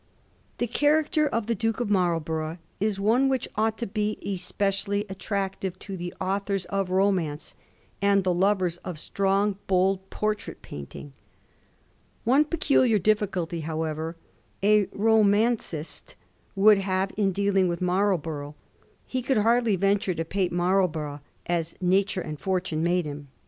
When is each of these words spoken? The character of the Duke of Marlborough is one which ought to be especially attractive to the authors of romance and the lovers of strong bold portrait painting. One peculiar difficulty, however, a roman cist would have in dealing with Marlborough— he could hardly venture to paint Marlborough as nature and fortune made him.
The 0.57 0.65
character 0.65 1.27
of 1.27 1.45
the 1.45 1.53
Duke 1.53 1.79
of 1.79 1.91
Marlborough 1.91 2.57
is 2.79 2.99
one 2.99 3.29
which 3.29 3.47
ought 3.55 3.77
to 3.77 3.85
be 3.85 4.17
especially 4.25 5.05
attractive 5.09 5.77
to 5.77 5.95
the 5.95 6.11
authors 6.19 6.65
of 6.71 6.89
romance 6.89 7.53
and 8.01 8.23
the 8.23 8.33
lovers 8.33 8.77
of 8.77 8.97
strong 8.97 9.59
bold 9.67 10.09
portrait 10.09 10.63
painting. 10.63 11.13
One 12.23 12.45
peculiar 12.45 12.97
difficulty, 12.97 13.59
however, 13.59 14.15
a 14.63 14.85
roman 14.91 15.59
cist 15.59 16.15
would 16.55 16.79
have 16.79 17.11
in 17.15 17.31
dealing 17.31 17.67
with 17.67 17.79
Marlborough— 17.79 18.55
he 19.13 19.21
could 19.21 19.37
hardly 19.37 19.75
venture 19.75 20.15
to 20.15 20.25
paint 20.25 20.51
Marlborough 20.51 21.21
as 21.45 21.75
nature 21.79 22.21
and 22.21 22.39
fortune 22.39 22.81
made 22.81 23.05
him. 23.05 23.27